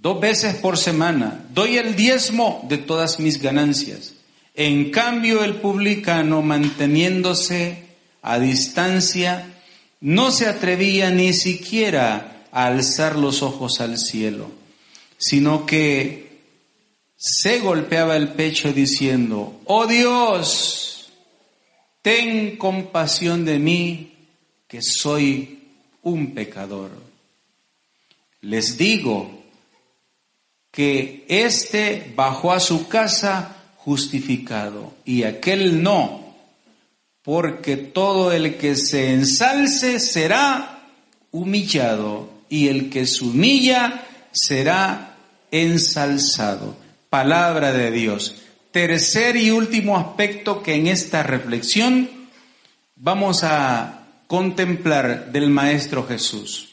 [0.00, 4.14] dos veces por semana, doy el diezmo de todas mis ganancias.
[4.54, 7.84] En cambio, el publicano, manteniéndose
[8.22, 9.46] a distancia,
[10.00, 14.50] no se atrevía ni siquiera a alzar los ojos al cielo,
[15.18, 16.40] sino que
[17.16, 21.12] se golpeaba el pecho diciendo, oh Dios,
[22.00, 24.12] ten compasión de mí,
[24.66, 25.58] que soy
[26.02, 26.90] un pecador.
[28.40, 29.39] Les digo
[30.70, 36.20] que éste bajó a su casa justificado y aquel no
[37.22, 40.88] porque todo el que se ensalce será
[41.30, 45.16] humillado y el que se humilla será
[45.50, 46.76] ensalzado.
[47.10, 48.36] Palabra de Dios.
[48.70, 52.08] Tercer y último aspecto que en esta reflexión
[52.96, 56.69] vamos a contemplar del Maestro Jesús.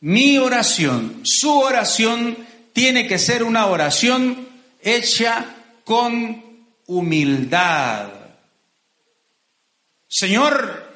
[0.00, 2.36] Mi oración, su oración,
[2.72, 4.48] tiene que ser una oración
[4.80, 5.44] hecha
[5.84, 6.42] con
[6.86, 8.08] humildad.
[10.08, 10.88] Señor,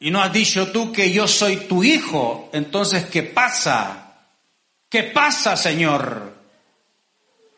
[0.00, 4.04] y no has dicho tú que yo soy tu hijo, entonces ¿qué pasa?
[4.88, 6.34] ¿Qué pasa, Señor?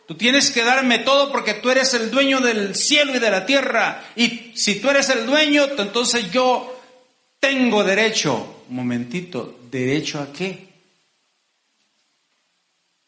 [0.06, 3.44] Tú tienes que darme todo porque tú eres el dueño del cielo y de la
[3.44, 4.04] tierra.
[4.14, 6.80] Y si tú eres el dueño, entonces yo
[7.40, 8.55] tengo derecho.
[8.68, 10.66] Momentito, ¿derecho a qué?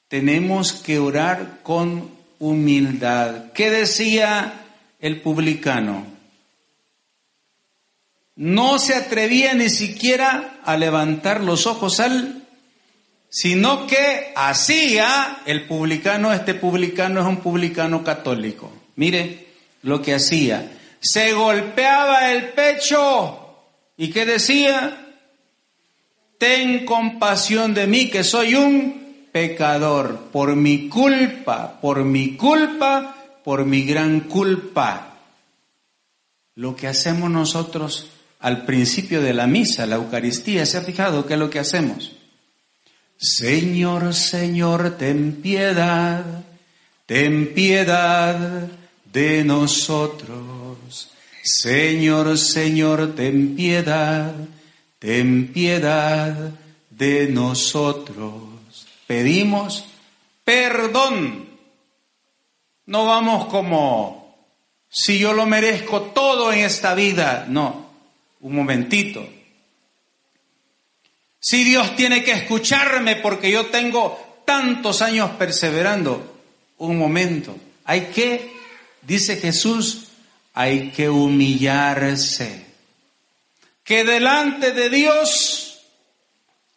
[0.08, 3.52] Tenemos que orar con humildad.
[3.52, 4.66] ¿Qué decía
[5.00, 6.06] el publicano?
[8.36, 12.38] No se atrevía ni siquiera a levantar los ojos al
[13.30, 18.72] sino que hacía el publicano, este publicano es un publicano católico.
[18.96, 19.48] Mire
[19.82, 20.72] lo que hacía.
[21.00, 23.56] Se golpeaba el pecho
[23.96, 25.07] y que decía,
[26.38, 33.64] ten compasión de mí que soy un pecador, por mi culpa, por mi culpa, por
[33.64, 35.16] mi gran culpa.
[36.54, 38.10] Lo que hacemos nosotros
[38.40, 42.12] al principio de la misa, la Eucaristía, ¿se ha fijado qué es lo que hacemos?
[43.16, 46.24] Señor, Señor, ten piedad,
[47.06, 48.68] ten piedad
[49.12, 51.10] de nosotros.
[51.42, 54.34] Señor, Señor, ten piedad,
[54.98, 56.52] ten piedad
[56.90, 58.86] de nosotros.
[59.06, 59.84] Pedimos
[60.48, 61.46] perdón.
[62.86, 64.34] No vamos como
[64.88, 67.44] si yo lo merezco todo en esta vida.
[67.46, 67.90] No,
[68.40, 69.28] un momentito.
[71.38, 76.36] Si Dios tiene que escucharme porque yo tengo tantos años perseverando,
[76.78, 78.54] un momento, hay que,
[79.02, 80.08] dice Jesús,
[80.54, 82.67] hay que humillarse.
[83.88, 85.78] Que delante de Dios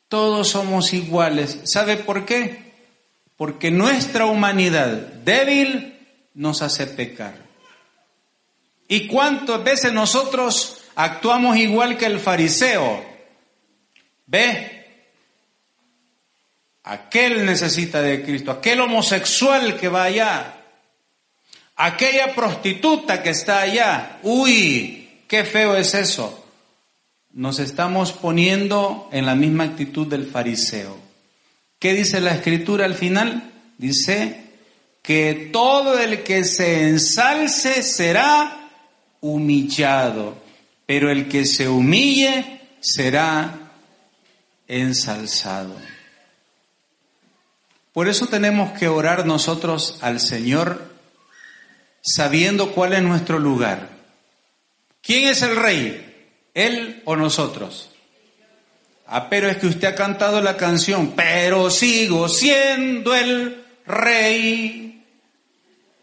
[0.08, 1.60] todos somos iguales.
[1.66, 2.72] ¿Sabe por qué?
[3.36, 4.88] Porque nuestra humanidad
[5.26, 6.00] débil
[6.36, 7.34] nos hace pecar.
[8.88, 13.04] ¿Y cuántas veces nosotros actuamos igual que el fariseo?
[14.26, 15.10] Ve,
[16.84, 20.62] aquel necesita de Cristo, aquel homosexual que va allá,
[21.76, 24.20] aquella prostituta que está allá.
[24.24, 26.41] Uy, qué feo es eso.
[27.34, 30.98] Nos estamos poniendo en la misma actitud del fariseo.
[31.80, 33.52] ¿Qué dice la escritura al final?
[33.78, 34.44] Dice
[35.02, 38.70] que todo el que se ensalce será
[39.22, 40.36] humillado,
[40.86, 43.72] pero el que se humille será
[44.68, 45.76] ensalzado.
[47.94, 50.92] Por eso tenemos que orar nosotros al Señor
[52.02, 53.90] sabiendo cuál es nuestro lugar.
[55.02, 56.11] ¿Quién es el rey?
[56.54, 57.90] ¿Él o nosotros?
[59.08, 65.04] Ah, pero es que usted ha cantado la canción, pero sigo siendo el rey.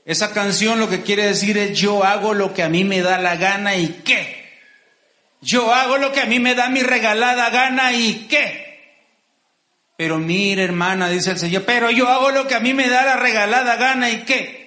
[0.04, 3.18] Esa canción lo que quiere decir es yo hago lo que a mí me da
[3.18, 4.38] la gana y qué.
[5.40, 8.68] Yo hago lo que a mí me da mi regalada gana y qué.
[9.96, 13.04] Pero mire, hermana, dice el Señor, pero yo hago lo que a mí me da
[13.04, 14.57] la regalada gana y qué.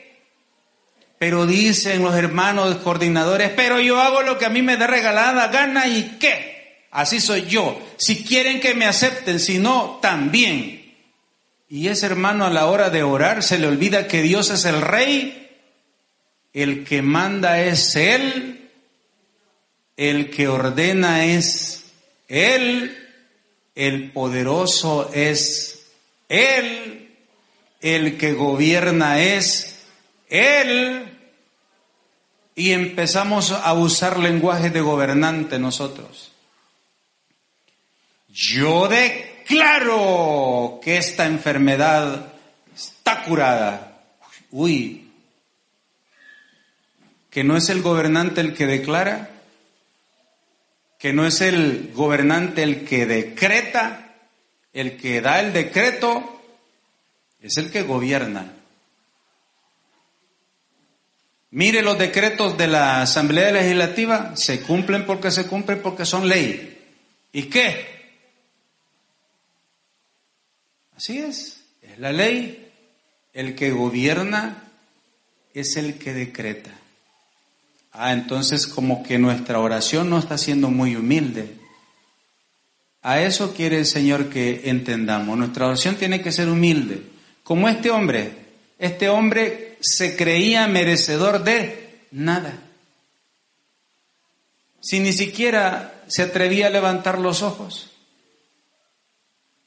[1.22, 5.50] Pero dicen los hermanos coordinadores, pero yo hago lo que a mí me da regalada
[5.50, 6.88] gana y qué.
[6.90, 7.80] Así soy yo.
[7.98, 10.96] Si quieren que me acepten, si no, también.
[11.70, 14.82] Y ese hermano a la hora de orar se le olvida que Dios es el
[14.82, 15.48] rey,
[16.54, 18.72] el que manda es Él,
[19.98, 21.86] el que ordena es
[22.30, 22.98] Él,
[23.76, 25.86] el poderoso es
[26.30, 27.16] Él,
[27.80, 29.82] el que gobierna es
[30.28, 31.11] Él.
[32.62, 36.32] Y empezamos a usar lenguaje de gobernante nosotros.
[38.30, 40.00] Yo declaro
[40.84, 42.34] que esta enfermedad
[42.76, 44.04] está curada.
[44.52, 45.10] Uy,
[47.32, 49.32] que no es el gobernante el que declara,
[51.00, 54.18] que no es el gobernante el que decreta,
[54.72, 56.44] el que da el decreto,
[57.40, 58.54] es el que gobierna.
[61.52, 66.80] Mire los decretos de la Asamblea Legislativa, se cumplen porque se cumplen porque son ley.
[67.34, 67.92] ¿Y qué?
[70.96, 72.72] Así es, es la ley.
[73.34, 74.64] El que gobierna
[75.54, 76.72] es el que decreta.
[77.92, 81.58] Ah, entonces como que nuestra oración no está siendo muy humilde.
[83.02, 85.38] A eso quiere el Señor que entendamos.
[85.38, 87.02] Nuestra oración tiene que ser humilde.
[87.44, 88.32] Como este hombre.
[88.80, 92.58] Este hombre se creía merecedor de nada.
[94.80, 97.92] Si ni siquiera se atrevía a levantar los ojos.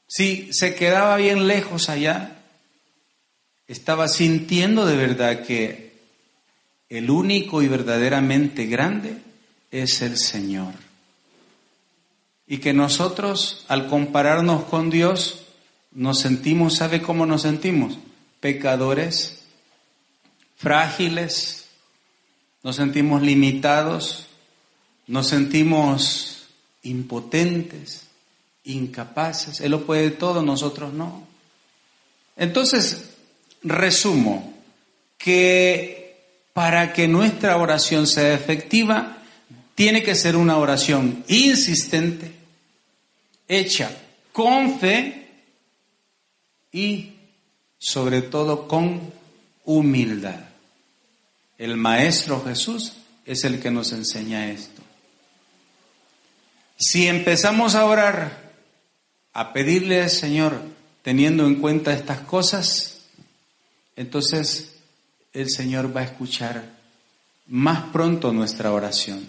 [0.06, 2.38] Si se quedaba bien lejos allá.
[3.66, 5.94] Estaba sintiendo de verdad que
[6.88, 9.16] el único y verdaderamente grande
[9.70, 10.74] es el Señor.
[12.46, 15.46] Y que nosotros, al compararnos con Dios,
[15.92, 17.98] nos sentimos, ¿sabe cómo nos sentimos?
[18.40, 19.43] Pecadores,
[20.64, 21.66] frágiles,
[22.62, 24.26] nos sentimos limitados,
[25.06, 26.48] nos sentimos
[26.82, 28.08] impotentes,
[28.64, 29.60] incapaces.
[29.60, 31.26] Él lo puede todo, nosotros no.
[32.36, 33.10] Entonces,
[33.62, 34.54] resumo
[35.18, 36.16] que
[36.54, 39.18] para que nuestra oración sea efectiva,
[39.74, 42.32] tiene que ser una oración insistente,
[43.48, 43.90] hecha
[44.32, 45.28] con fe
[46.72, 47.12] y
[47.78, 49.12] sobre todo con
[49.64, 50.53] humildad.
[51.58, 52.94] El Maestro Jesús
[53.24, 54.82] es el que nos enseña esto.
[56.76, 58.52] Si empezamos a orar,
[59.32, 60.60] a pedirle al Señor,
[61.02, 63.02] teniendo en cuenta estas cosas,
[63.96, 64.76] entonces
[65.32, 66.74] el Señor va a escuchar
[67.46, 69.26] más pronto nuestra oración.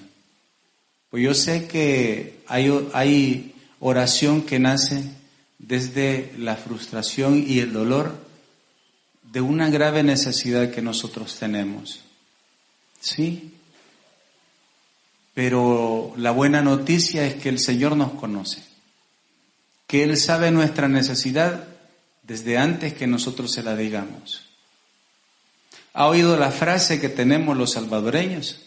[1.09, 5.03] Pues yo sé que hay, oración que nace
[5.59, 8.15] desde la frustración y el dolor
[9.32, 12.05] de una grave necesidad que nosotros tenemos.
[13.06, 13.53] ¿Sí?
[15.36, 18.64] Pero la buena noticia es que el Señor nos conoce,
[19.86, 21.68] que Él sabe nuestra necesidad
[22.24, 24.47] desde antes que nosotros se la digamos.
[25.93, 28.62] ¿Ha oído la frase que tenemos los salvadoreños?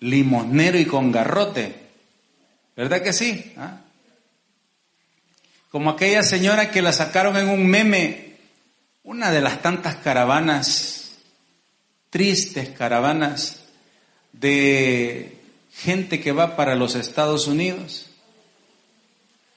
[0.00, 1.76] limosnero y con garrote.
[2.76, 3.52] ¿Verdad que sí?
[3.56, 3.80] ¿Ah?
[5.70, 8.36] Como aquella señora que la sacaron en un meme,
[9.04, 10.99] una de las tantas caravanas,
[12.10, 13.60] tristes caravanas
[14.32, 15.38] de
[15.72, 18.06] gente que va para los Estados Unidos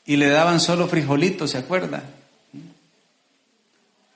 [0.06, 2.04] y le daban solo frijolitos, ¿se acuerda?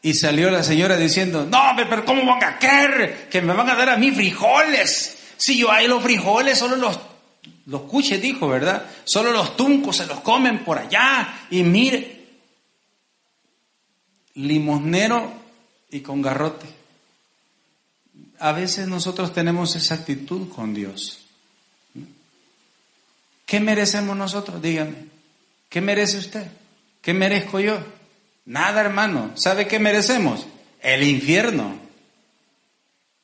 [0.02, 3.76] Y salió la señora diciendo, no, pero ¿cómo van a creer que me van a
[3.76, 5.18] dar a mí frijoles?
[5.38, 7.00] Si yo hay los frijoles, solo los,
[7.66, 8.86] los cuches, dijo, ¿verdad?
[9.04, 11.46] Solo los tuncos se los comen por allá.
[11.50, 12.26] Y mire,
[14.36, 15.32] limosnero
[15.90, 16.77] y con garrote.
[18.40, 21.26] A veces nosotros tenemos esa actitud con Dios.
[23.46, 24.62] ¿Qué merecemos nosotros?
[24.62, 25.08] Dígame.
[25.70, 26.48] ¿Qué merece usted?
[27.02, 27.80] ¿Qué merezco yo?
[28.46, 29.32] Nada, hermano.
[29.36, 30.46] ¿Sabe qué merecemos?
[30.82, 31.80] El infierno.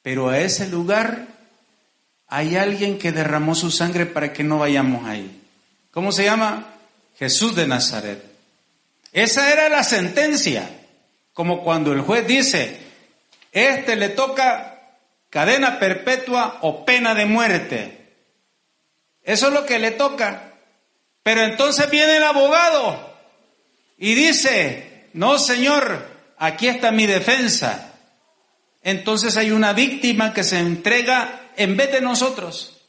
[0.01, 1.27] Pero a ese lugar
[2.27, 5.41] hay alguien que derramó su sangre para que no vayamos ahí.
[5.91, 6.73] ¿Cómo se llama?
[7.19, 8.23] Jesús de Nazaret.
[9.11, 10.69] Esa era la sentencia.
[11.33, 12.79] Como cuando el juez dice,
[13.51, 14.72] este le toca
[15.33, 18.13] cadena perpetua o pena de muerte.
[19.23, 20.53] Eso es lo que le toca.
[21.23, 23.17] Pero entonces viene el abogado
[23.97, 26.05] y dice, no señor,
[26.37, 27.95] aquí está mi defensa.
[28.83, 32.85] Entonces hay una víctima que se entrega en vez de nosotros.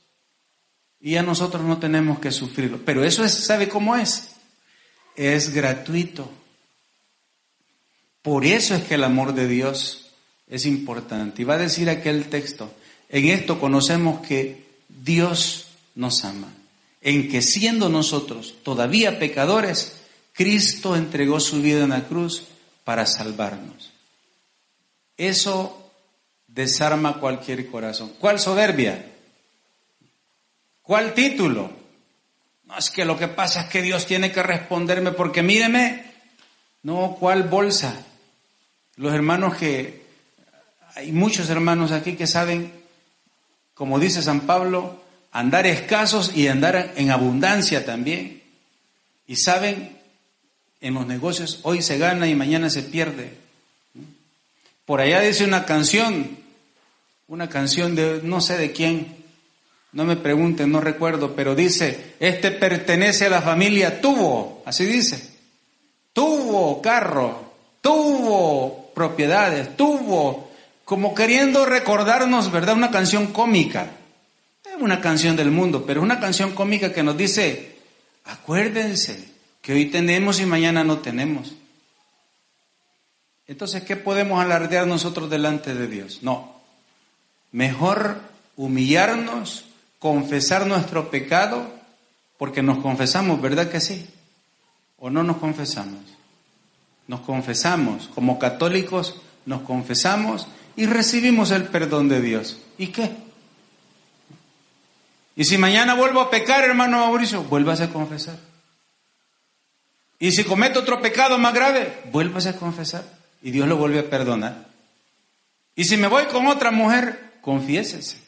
[1.01, 2.79] Y a nosotros no tenemos que sufrirlo.
[2.85, 4.33] Pero eso es, ¿sabe cómo es?
[5.17, 6.31] Es gratuito.
[8.21, 10.04] Por eso es que el amor de Dios
[10.57, 11.43] es importante.
[11.43, 12.73] Y va a decir aquel texto,
[13.09, 16.53] en esto conocemos que Dios nos ama,
[17.01, 20.01] en que siendo nosotros todavía pecadores,
[20.33, 22.45] Cristo entregó su vida en la cruz
[22.85, 23.93] para salvarnos.
[25.17, 25.91] Eso
[26.47, 28.13] desarma cualquier corazón.
[28.19, 29.13] ¿Cuál soberbia?
[30.83, 31.71] ¿Cuál título?
[32.65, 36.13] No, es que lo que pasa es que Dios tiene que responderme porque míreme.
[36.83, 38.05] No, ¿cuál bolsa?
[38.97, 40.04] Los hermanos que,
[40.95, 42.73] hay muchos hermanos aquí que saben,
[43.75, 48.43] como dice San Pablo, andar escasos y andar en abundancia también.
[49.27, 49.99] Y saben,
[50.81, 53.33] en los negocios hoy se gana y mañana se pierde.
[54.87, 56.39] Por allá dice una canción,
[57.27, 59.25] una canción de no sé de quién,
[59.93, 65.31] no me pregunten, no recuerdo, pero dice, este pertenece a la familia tuvo, así dice,
[66.13, 70.44] tuvo carro, tuvo propiedades, tuvo,
[70.85, 72.75] como queriendo recordarnos, ¿verdad?
[72.75, 73.93] Una canción cómica,
[74.65, 77.79] es una canción del mundo, pero es una canción cómica que nos dice,
[78.25, 79.33] acuérdense
[79.63, 81.55] que hoy tenemos y mañana no tenemos.
[83.47, 86.23] Entonces, ¿qué podemos alardear nosotros delante de Dios?
[86.23, 86.55] No,
[87.55, 88.21] Mejor
[88.57, 89.67] humillarnos,
[90.01, 91.73] confesar nuestro pecado,
[92.37, 94.09] porque nos confesamos, ¿verdad que sí?
[94.99, 96.01] ¿O no nos confesamos?
[97.07, 102.59] Nos confesamos, como católicos nos confesamos y recibimos el perdón de Dios.
[102.79, 103.11] ¿Y qué?
[105.37, 108.39] Y si mañana vuelvo a pecar, hermano Mauricio, vuélvase a confesar.
[110.19, 113.05] Y si cometo otro pecado más grave, vuélvase a confesar.
[113.43, 114.67] Y Dios lo vuelve a perdonar.
[115.77, 118.19] Y si me voy con otra mujer, confiésese.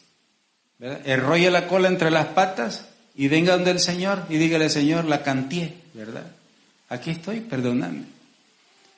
[0.81, 5.23] Enrolle la cola entre las patas y venga donde el Señor y dígale, Señor, la
[5.23, 6.27] canté, ¿verdad?
[6.89, 8.05] Aquí estoy, perdonadme.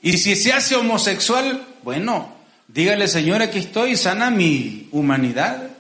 [0.03, 2.35] Y si se hace homosexual, bueno,
[2.69, 5.71] dígale, Señor, aquí estoy, sana mi humanidad.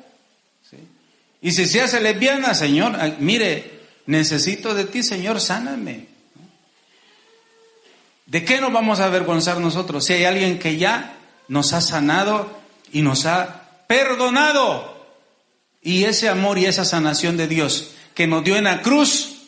[1.40, 6.06] Y si se hace lesbiana, Señor, mire, necesito de ti, Señor, sáname.
[8.26, 11.16] ¿De qué nos vamos a avergonzar nosotros si hay alguien que ya
[11.46, 12.58] nos ha sanado
[12.92, 15.06] y nos ha perdonado?
[15.80, 19.46] Y ese amor y esa sanación de Dios que nos dio en la cruz,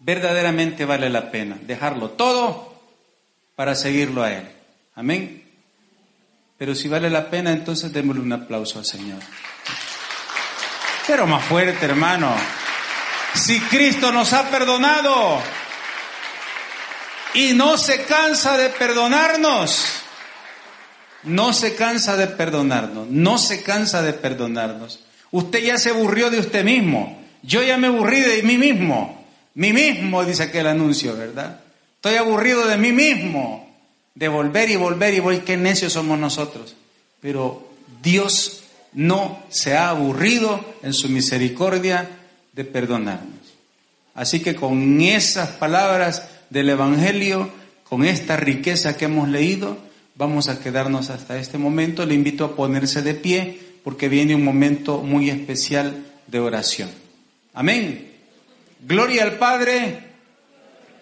[0.00, 2.74] verdaderamente vale la pena dejarlo todo
[3.54, 4.48] para seguirlo a Él.
[4.94, 5.49] Amén.
[6.60, 9.18] Pero si vale la pena, entonces démosle un aplauso al Señor.
[11.06, 12.34] Pero más fuerte, hermano.
[13.32, 15.40] Si Cristo nos ha perdonado
[17.32, 20.02] y no se cansa de perdonarnos,
[21.22, 25.00] no se cansa de perdonarnos, no se cansa de perdonarnos.
[25.30, 27.24] Usted ya se aburrió de usted mismo.
[27.42, 29.26] Yo ya me aburrí de mí mismo.
[29.54, 31.58] Mí mismo, dice aquel anuncio, ¿verdad?
[31.94, 33.69] Estoy aburrido de mí mismo.
[34.14, 35.44] De volver y volver y volver.
[35.44, 36.76] Qué necios somos nosotros.
[37.20, 37.68] Pero
[38.02, 42.08] Dios no se ha aburrido en su misericordia
[42.52, 43.38] de perdonarnos.
[44.14, 47.50] Así que con esas palabras del Evangelio,
[47.84, 49.78] con esta riqueza que hemos leído,
[50.16, 52.04] vamos a quedarnos hasta este momento.
[52.04, 56.90] Le invito a ponerse de pie porque viene un momento muy especial de oración.
[57.54, 58.10] Amén.
[58.86, 59.98] Gloria al Padre,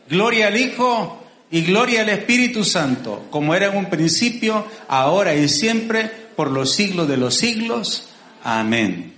[0.08, 5.48] gloria al Hijo y gloria al Espíritu Santo, como era en un principio, ahora y
[5.48, 8.08] siempre por los siglos de los siglos.
[8.44, 9.14] Amén.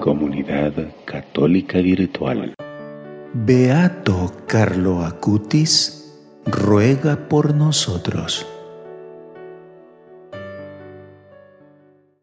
[0.00, 0.72] Comunidad
[1.04, 2.54] Católica Virtual.
[3.34, 6.14] Beato Carlo Acutis
[6.46, 8.46] ruega por nosotros.